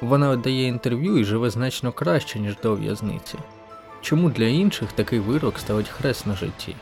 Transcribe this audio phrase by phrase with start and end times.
[0.00, 3.38] Вона дає інтерв'ю і живе значно краще, ніж до в'язниці.
[4.00, 6.76] Чому для інших такий вирок ставить хрест на житті,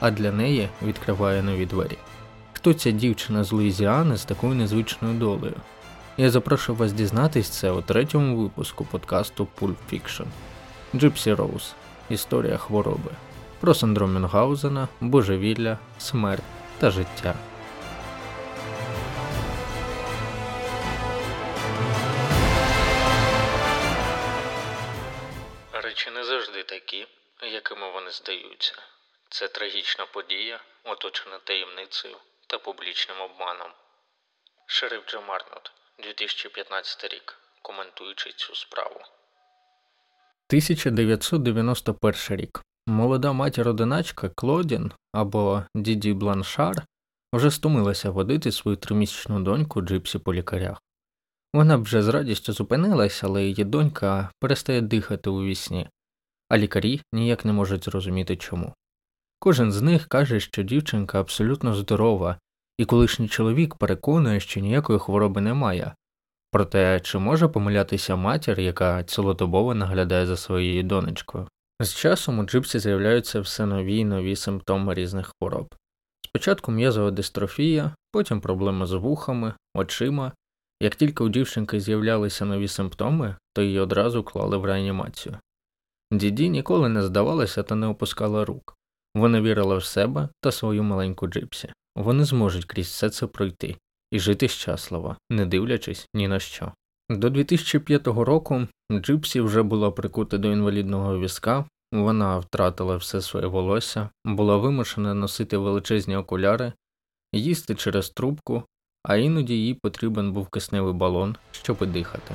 [0.00, 1.98] а для неї відкриває нові двері?
[2.52, 5.54] Хто ця дівчина з Луїзіани з такою незвичною долею?
[6.16, 10.26] Я запрошую вас дізнатись це у третьому випуску подкасту Pulp Fiction.
[10.94, 11.74] Джипсі Роуз.
[12.10, 13.10] Історія хвороби.
[13.60, 16.42] Про синдром Мюнгаузена, божевілля, смерть
[16.78, 17.34] та життя.
[26.80, 27.06] Такі,
[27.52, 28.74] якими вони здаються.
[29.28, 33.70] Це трагічна подія, оточена таємницею та публічним обманом.
[34.66, 39.00] Шериф Джамарнот, 2015 рік, коментуючи цю справу.
[40.48, 42.60] 1991 рік.
[42.86, 46.84] Молода матір-одиначка Клодін або Діді Бланшар
[47.32, 50.82] вже стомилася водити свою тримісячну доньку Джипсі по лікарях.
[51.54, 55.88] Вона б вже з радістю зупинилась, але її донька перестає дихати у вісні,
[56.50, 58.74] а лікарі ніяк не можуть зрозуміти чому.
[59.38, 62.38] Кожен з них каже, що дівчинка абсолютно здорова,
[62.78, 65.94] і колишній чоловік переконує, що ніякої хвороби немає.
[66.52, 71.48] Проте чи може помилятися матір, яка цілодобово наглядає за своєю донечкою?
[71.80, 75.74] З часом у джипсі з'являються все нові й нові симптоми різних хвороб.
[76.26, 80.32] Спочатку м'язова дистрофія, потім проблеми з вухами, очима.
[80.82, 85.38] Як тільки у дівчинки з'являлися нові симптоми, то її одразу клали в реанімацію.
[86.12, 88.76] Діді ніколи не здавалася та не опускала рук.
[89.14, 91.72] Вона вірила в себе та свою маленьку джипсі.
[91.96, 93.76] Вони зможуть крізь все це пройти
[94.10, 96.72] і жити щасливо, не дивлячись ні на що.
[97.10, 104.08] До 2005 року Джипсі вже була прикута до інвалідного візка, вона втратила все своє волосся,
[104.24, 106.72] була вимушена носити величезні окуляри,
[107.32, 108.62] їсти через трубку,
[109.02, 112.34] а іноді їй потрібен був кисневий балон, щоб дихати.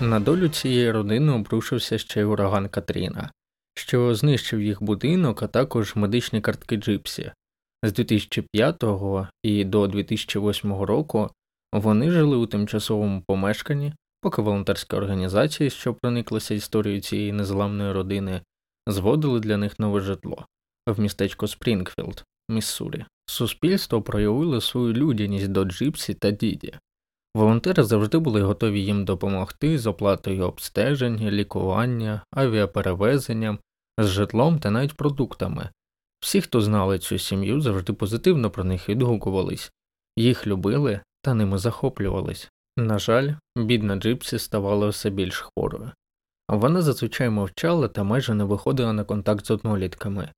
[0.00, 3.30] На долю цієї родини обрушився ще й ураган Катріна,
[3.74, 7.32] що знищив їх будинок, а також медичні картки Джипсі.
[7.82, 8.84] З 2005
[9.42, 11.30] і до 2008 року
[11.72, 18.40] вони жили у тимчасовому помешканні, поки волонтерські організації, що прониклися історією цієї незламної родини,
[18.86, 20.46] зводили для них нове житло
[20.86, 23.04] в містечко Спрінгфілд, Міссурі.
[23.26, 26.74] Суспільство проявило свою людяність до Джипсі та Діді.
[27.34, 33.58] Волонтери завжди були готові їм допомогти з оплатою обстежень, лікування, авіаперевезенням,
[33.98, 35.70] з житлом та навіть продуктами.
[36.20, 39.72] Всі, хто знали цю сім'ю, завжди позитивно про них відгукувались,
[40.16, 42.50] їх любили та ними захоплювались.
[42.76, 45.90] На жаль, бідна Джипсі ставала все більш хворою.
[46.48, 50.32] Вона зазвичай мовчала та майже не виходила на контакт з однолітками.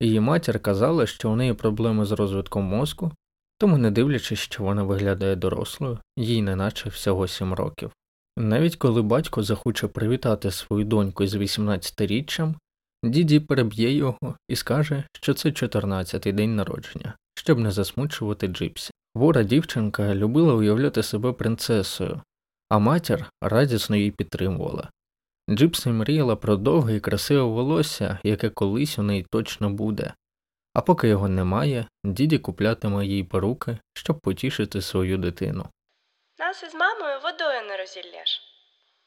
[0.00, 3.12] Її матір казала, що у неї проблеми з розвитком мозку,
[3.58, 7.90] тому, не дивлячись, що вона виглядає дорослою, їй неначе всього сім років.
[8.36, 12.54] Навіть коли батько захоче привітати свою доньку з 18-річчям,
[13.02, 18.90] діді переб'є його і скаже, що це 14-й день народження, щоб не засмучувати Джипсі.
[19.16, 22.20] Хвора дівчинка любила уявляти себе принцесою,
[22.68, 24.90] а матір радісно її підтримувала.
[25.50, 30.14] Джипсі мріяла про довге і красиве волосся, яке колись у неї точно буде,
[30.78, 35.66] а поки його немає, діді куплятиме їй поруки, щоб потішити свою дитину.
[36.38, 38.40] Нас із мамою водою не розілляш.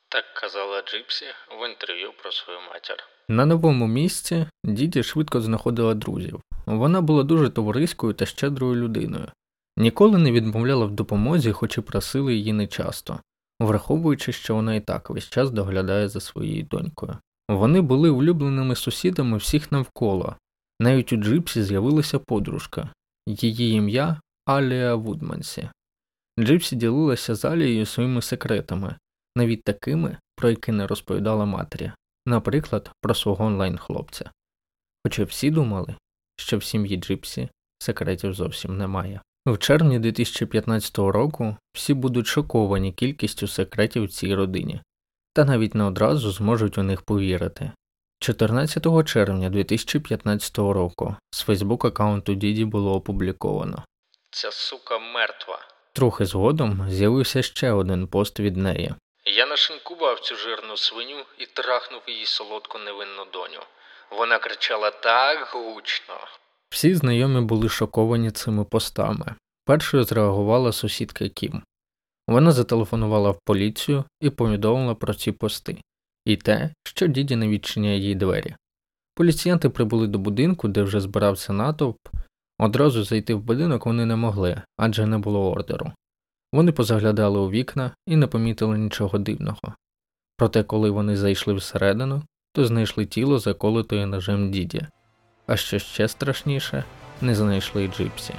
[0.10, 1.26] Так казала Джипсі
[1.62, 2.96] в інтерв'ю про свою матір.
[3.28, 6.42] На новому місці діді швидко знаходила друзів.
[6.66, 9.28] Вона була дуже товариською та щедрою людиною.
[9.78, 13.19] Ніколи не відмовляла в допомозі, хоч і просили її нечасто,
[13.60, 17.18] враховуючи, що вона і так весь час доглядає за своєю донькою.
[17.50, 20.36] Вони були улюбленими сусідами всіх навколо,
[20.81, 22.89] навіть у Джипсі з'явилася подружка,
[23.28, 25.69] її ім'я Алія Вудмансі.
[26.39, 28.95] Джипсі ділилася з Алією своїми секретами,
[29.36, 31.92] навіть такими, про які не розповідала матері,
[32.25, 34.31] наприклад, про свого онлайн-хлопця.
[35.06, 35.95] Хоча всі думали,
[36.38, 37.50] що в сім'ї Джипсі
[37.80, 39.22] секретів зовсім немає.
[39.48, 44.81] В червні 2015 року всі будуть шоковані кількістю секретів в цій родині,
[45.33, 47.72] та навіть не одразу зможуть у них повірити.
[48.23, 53.85] 14 червня 2015 року з Фейсбук аккаунту Діді було опубліковано.
[54.31, 55.59] Ця сука мертва.
[55.94, 58.94] Трохи згодом з'явився ще один пост від неї.
[59.25, 63.59] Я нашинкував цю жирну свиню і трахнув її солодку невинну доню.
[64.18, 66.15] Вона кричала так гучно.
[66.69, 69.35] Всі знайомі були шоковані цими постами.
[69.65, 71.63] Першою зреагувала сусідка Кім.
[72.27, 75.77] Вона зателефонувала в поліцію і повідомила про ці пости
[76.25, 78.56] і те, що діді не відчиняє їй двері.
[79.15, 82.07] Поліціянти прибули до будинку, де вже збирався натовп.
[82.59, 85.91] Одразу зайти в будинок вони не могли, адже не було ордеру.
[86.53, 89.75] Вони позаглядали у вікна і не помітили нічого дивного.
[90.38, 92.23] Проте, коли вони зайшли всередину,
[92.53, 94.88] то знайшли тіло заколотої ножем діді,
[95.47, 96.83] а що ще страшніше,
[97.21, 98.33] не знайшли джипсі.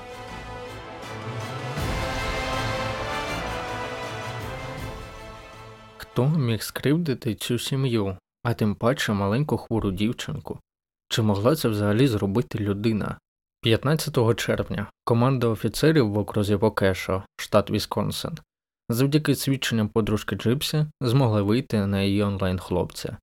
[6.12, 10.61] Хто міг скривдити цю сім'ю, а тим паче маленьку хвору дівчинку?
[11.09, 13.19] Чи могла це взагалі зробити людина?
[13.62, 18.38] 15 червня команда офіцерів в окрузі Вокешо, штат Вісконсин,
[18.88, 23.17] завдяки свідченням подружки Джипсі змогли вийти на її онлайн хлопця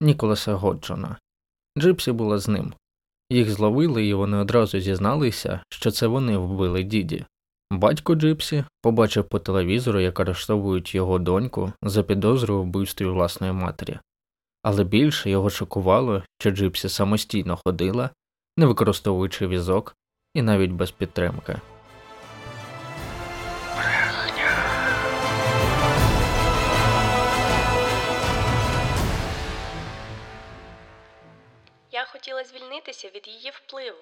[0.00, 1.18] Ніколаса Годжона.
[1.78, 2.74] Джипсі була з ним.
[3.30, 7.24] Їх зловили і вони одразу зізналися, що це вони вбили діді.
[7.70, 13.98] Батько Джипсі побачив по телевізору, як арештовують його доньку за підозрою в вбивстві власної матері,
[14.62, 18.10] але більше його шокувало, що Джипсі самостійно ходила,
[18.56, 19.96] не використовуючи візок
[20.34, 21.56] і навіть без підтримки.
[31.92, 33.98] Я хотіла звільнитися від її впливу.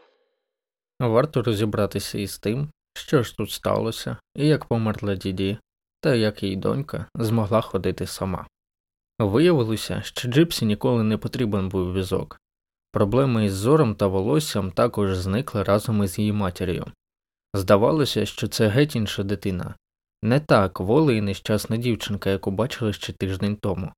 [1.00, 5.58] Варто розібратися із тим, що ж тут сталося, і як померла діді,
[6.00, 8.46] та як її донька змогла ходити сама.
[9.19, 12.41] Виявилося, що Джипсі ніколи не потрібен був візок.
[12.93, 16.87] Проблеми із зором та волоссям також зникли разом із її матір'ю.
[17.55, 19.75] Здавалося, що це геть інша дитина,
[20.23, 23.93] не так вола і нещасна дівчинка, яку бачили ще тиждень тому.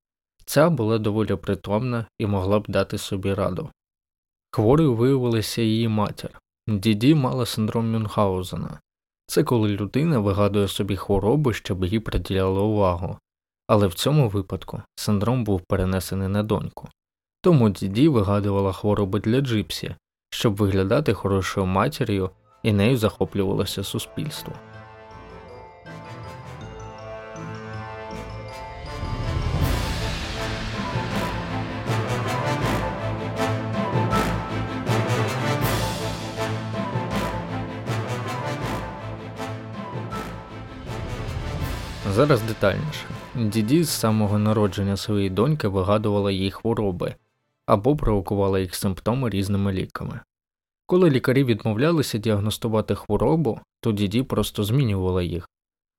[0.44, 3.70] Ця була доволі притомна і могла б дати собі раду.
[4.50, 6.40] Хворою виявилася її матір.
[6.66, 8.80] Діді мала синдром Мюнхгаузена.
[9.26, 13.18] Це коли людина вигадує собі хворобу, щоб їй приділяли увагу,
[13.66, 16.88] але в цьому випадку синдром був перенесений на доньку.
[17.42, 19.94] Тому діді вигадувала хвороби для Джипсі,
[20.30, 22.30] щоб виглядати хорошою матір'ю
[22.62, 24.52] і нею захоплювалося суспільство.
[42.14, 43.06] Зараз детальніше.
[43.34, 47.14] Діді з самого народження своєї доньки вигадувала їй хвороби
[47.66, 50.20] або провокувала їх симптоми різними ліками.
[50.86, 55.48] Коли лікарі відмовлялися діагностувати хворобу, то діді просто змінювала їх.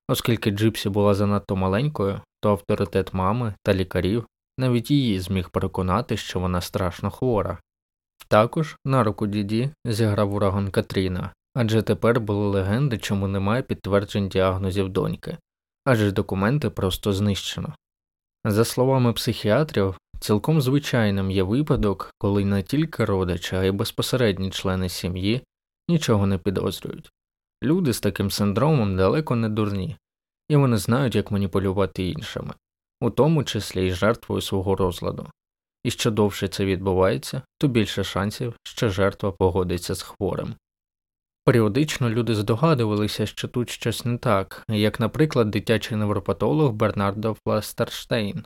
[0.07, 4.25] Оскільки Джипсі була занадто маленькою, то авторитет мами та лікарів
[4.57, 7.59] навіть її зміг переконати, що вона страшно хвора.
[8.27, 14.89] Також на руку діді зіграв ураган Катріна, адже тепер були легенди, чому немає підтверджень діагнозів
[14.89, 15.37] доньки
[15.87, 17.75] адже документи просто знищено.
[18.45, 24.89] За словами психіатрів, цілком звичайним є випадок, коли не тільки родичі, а й безпосередні члени
[24.89, 25.41] сім'ї
[25.89, 27.11] нічого не підозрюють.
[27.63, 29.97] Люди з таким синдромом далеко не дурні,
[30.49, 32.53] і вони знають, як маніпулювати іншими,
[33.01, 35.31] у тому числі й жертвою свого розладу.
[35.83, 40.55] І що довше це відбувається, то більше шансів, що жертва погодиться з хворим.
[41.47, 48.45] Періодично люди здогадувалися, що тут щось не так, як, наприклад, дитячий невропатолог Бернардо Фластерштейн.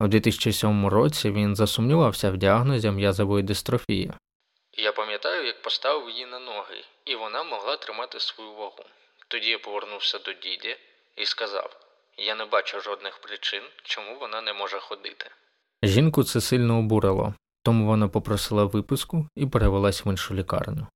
[0.00, 4.12] У 2007 році він засумнівався в діагнозі м'язової дистрофії.
[4.78, 8.84] Я пам'ятаю, як поставив її на ноги, і вона могла тримати свою вагу.
[9.28, 10.76] Тоді я повернувся до діді
[11.16, 11.70] і сказав
[12.18, 15.26] я не бачу жодних причин, чому вона не може ходити.
[15.82, 20.86] Жінку це сильно обурило, тому вона попросила виписку і перевелась в іншу лікарню.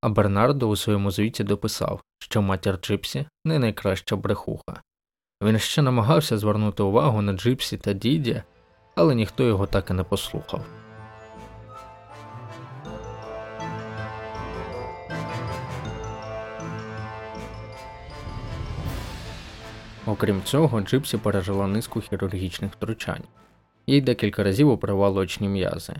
[0.00, 4.82] А Бернардо у своєму звіті дописав, що матір Джипсі не найкраща брехуха.
[5.42, 8.42] Він ще намагався звернути увагу на Джипсі та Діді,
[8.94, 10.64] але ніхто його так і не послухав.
[20.06, 23.24] Окрім цього, Джипсі пережила низку хірургічних втручань,
[23.86, 25.94] їй декілька разів оперували очні м'язи.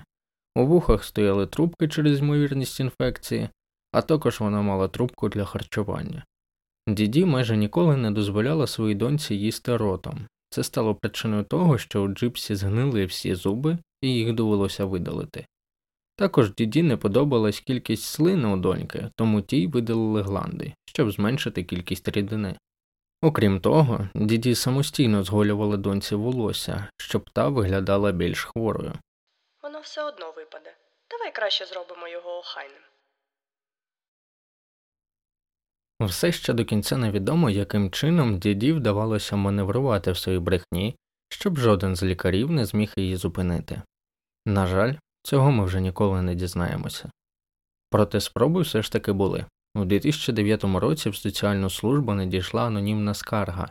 [0.55, 3.49] У вухах стояли трубки через ймовірність інфекції,
[3.93, 6.25] а також вона мала трубку для харчування.
[6.87, 10.27] Діді майже ніколи не дозволяла своїй доньці їсти ротом.
[10.51, 15.47] Це стало причиною того, що у Джипсі згнили всі зуби і їх довелося видалити.
[16.17, 22.09] Також діді не подобалась кількість слини у доньки, тому тій видалили гланди, щоб зменшити кількість
[22.09, 22.59] рідини.
[23.23, 28.93] Окрім того, діді самостійно зголювали доньці волосся, щоб та виглядала більш хворою.
[29.63, 30.77] Воно все одно випаде.
[31.11, 32.83] Давай краще зробимо його охайним.
[36.01, 40.97] Все ще до кінця невідомо, яким чином діді вдавалося маневрувати в своїй брехні,
[41.29, 43.83] щоб жоден з лікарів не зміг її зупинити.
[44.47, 47.11] На жаль, цього ми вже ніколи не дізнаємося.
[47.91, 49.45] Проте спроби все ж таки були.
[49.75, 53.71] У 2009 році в соціальну службу надійшла анонімна скарга,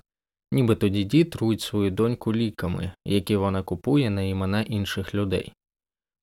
[0.52, 5.54] нібито діді трують свою доньку ліками, які вона купує на імена інших людей.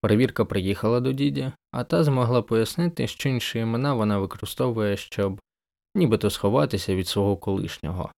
[0.00, 5.40] Перевірка приїхала до діді, а та змогла пояснити, що інші імена вона використовує, щоб
[5.94, 8.12] нібито сховатися від свого колишнього.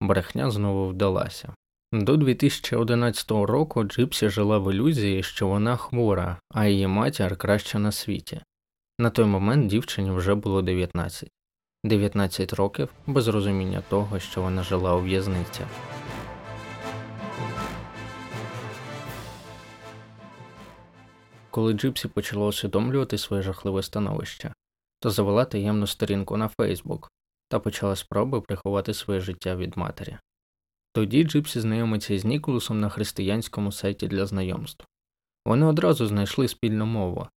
[0.00, 1.54] Брехня знову вдалася.
[1.92, 7.92] До 2011 року Джипсі жила в ілюзії, що вона хвора, а її матір краща на
[7.92, 8.40] світі.
[8.98, 11.28] На той момент дівчині вже було 19.
[11.84, 15.60] 19 років без розуміння того, що вона жила у в'язниці.
[21.50, 24.52] Коли Джипсі почала усвідомлювати своє жахливе становище,
[25.04, 27.12] то завела таємну сторінку на Фейсбук
[27.48, 30.18] та почала спроби приховати своє життя від матері.
[30.92, 34.86] Тоді Джипсі знайомиться із Ніколусом на християнському сайті для знайомств.
[35.46, 37.28] Вони одразу знайшли спільну мову.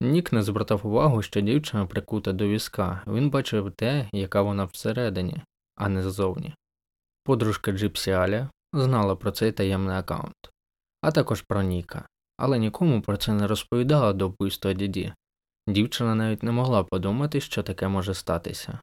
[0.00, 5.42] Нік не звертав увагу, що дівчина прикута до візка, він бачив те, яка вона всередині,
[5.76, 6.54] а не ззовні.
[7.24, 10.50] Подружка Джипсі Аля знала про цей таємний аккаунт,
[11.02, 15.12] а також про Ніка, але нікому про це не розповідала до вбивства діді.
[15.70, 18.78] Дівчина навіть не могла подумати, що таке може статися.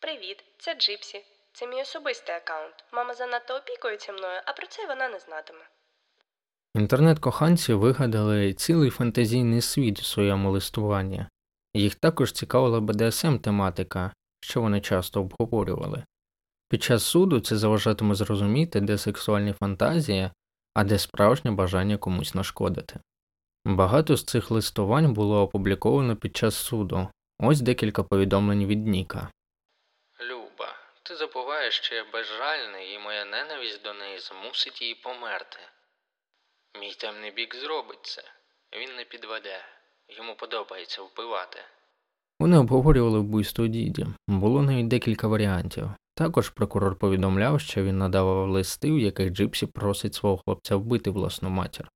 [0.00, 1.24] Привіт, це Джипсі.
[1.52, 2.74] Це мій особистий аккаунт.
[2.92, 5.64] Мама занадто опікується мною, а про це вона не знатиме.
[6.74, 11.26] Інтернет-коханці вигадали цілий фантазійний світ у своєму листуванні.
[11.74, 16.04] Їх також цікавила БДСМ тематика, що вони часто обговорювали.
[16.68, 20.30] Під час суду це заважатиме зрозуміти, де сексуальні фантазії,
[20.74, 23.00] а де справжнє бажання комусь нашкодити.
[23.64, 27.08] Багато з цих листувань було опубліковано під час суду.
[27.38, 29.30] Ось декілька повідомлень від Ніка.
[30.20, 35.58] Люба, ти забуваєш, що я безжальний, і моя ненависть до неї змусить її померти.
[36.80, 38.22] Мій темний бік зробить це.
[38.80, 39.64] Він не підведе,
[40.08, 41.58] йому подобається вбивати.
[42.40, 44.06] Вони обговорювали вбивство діді.
[44.28, 45.90] Було навіть декілька варіантів.
[46.14, 51.50] Також прокурор повідомляв, що він надавав листи, в яких Джипсі просить свого хлопця вбити власну
[51.50, 51.88] матір,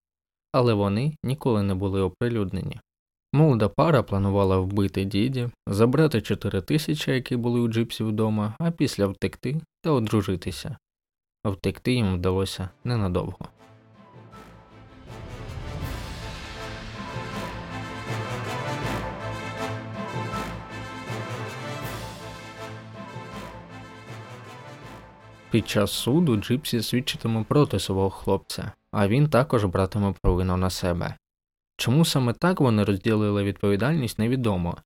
[0.53, 2.81] але вони ніколи не були оприлюднені.
[3.33, 9.07] Молода пара планувала вбити діді, забрати 4 тисячі, які були у Джипсі вдома, а після
[9.07, 10.77] втекти та одружитися.
[11.45, 13.49] Втекти їм вдалося ненадовго.
[25.51, 31.17] Під час суду Джипсі свідчитиме проти свого хлопця, а він також братиме провину на себе.
[31.77, 34.77] Чому саме так вони розділили відповідальність, невідомо,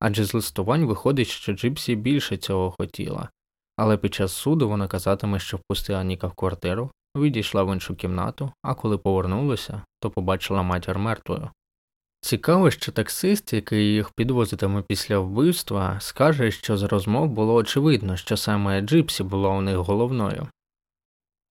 [0.00, 3.28] адже з листувань виходить, що Джипсі більше цього хотіла,
[3.76, 8.52] але під час суду вона казатиме, що впустила Ніка в квартиру, відійшла в іншу кімнату,
[8.62, 11.50] а коли повернулася, то побачила матір мертвою.
[12.20, 18.36] Цікаво, що таксист, який їх підвозитиме після вбивства, скаже, що з розмов було очевидно, що
[18.36, 20.48] саме Джипсі була у них головною.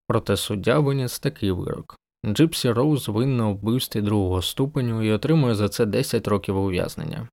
[0.06, 5.86] Проте суддя виніс такий вирок Джипсі Роуз винна вбивстві другого ступеню і отримує за це
[5.86, 7.28] 10 років ув'язнення,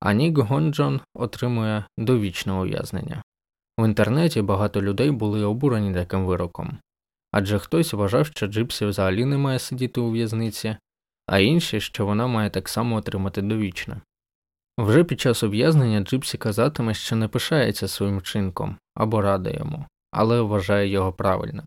[0.00, 3.22] а Нік Гонджон отримує довічне ув'язнення.
[3.78, 6.78] В інтернеті багато людей були обурені таким вироком,
[7.32, 10.76] адже хтось вважав, що Джипсі взагалі не має сидіти у в'язниці
[11.26, 14.00] а інші, що вона має так само отримати довічне.
[14.78, 20.40] Вже під час ув'язнення Джипсі казатиме, що не пишається своїм вчинком або рада йому, але
[20.40, 21.64] вважає його правильним.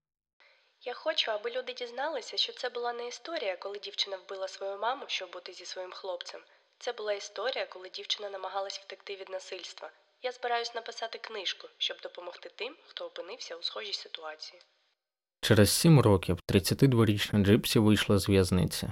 [0.90, 5.04] Я хочу, аби люди дізналися, що це була не історія, коли дівчина вбила свою маму,
[5.08, 6.42] щоб бути зі своїм хлопцем.
[6.80, 9.92] Це була історія, коли дівчина намагалась втекти від насильства.
[10.22, 14.62] Я збираюсь написати книжку, щоб допомогти тим, хто опинився у схожій ситуації.
[15.42, 18.92] Через сім років 32-річна Джипсі вийшла з в'язниці.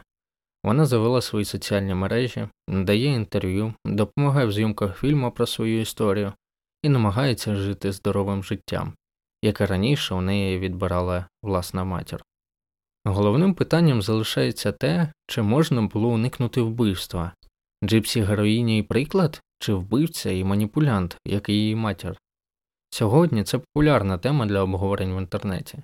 [0.63, 6.33] Вона завела свої соціальні мережі, надає інтерв'ю, допомагає в зйомках фільму про свою історію
[6.83, 8.95] і намагається жити здоровим життям,
[9.47, 12.23] яке раніше у неї відбирала власна матір.
[13.05, 17.31] Головним питанням залишається те, чи можна було уникнути вбивства
[17.83, 22.19] Джипсі героїня і приклад, чи вбивця і маніпулянт, як і її матір.
[22.89, 25.77] Сьогодні це популярна тема для обговорень в інтернеті,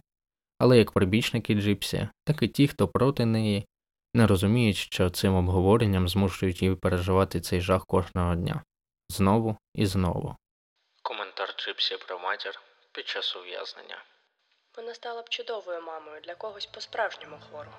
[0.59, 3.65] але як прибічники Джипсі, так і ті, хто проти неї
[4.13, 8.63] не розуміють, що цим обговоренням змушують її переживати цей жах кожного дня.
[9.09, 10.35] Знову і знову.
[11.01, 12.59] Коментар Джипсі про матір
[12.93, 13.97] під час ув'язнення.
[14.77, 17.77] Вона стала б чудовою мамою для когось по-справжньому хворого.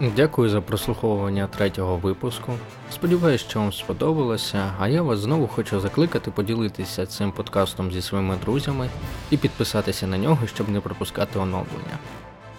[0.00, 2.58] Дякую за прослуховування третього випуску.
[2.92, 8.36] Сподіваюсь, що вам сподобалося, а я вас знову хочу закликати поділитися цим подкастом зі своїми
[8.36, 8.90] друзями
[9.30, 11.98] і підписатися на нього, щоб не пропускати оновлення.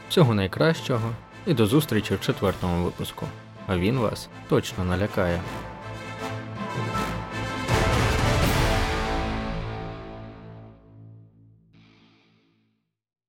[0.09, 1.11] Всього найкращого
[1.45, 3.25] і до зустрічі в четвертому випуску.
[3.67, 5.41] А він вас точно налякає.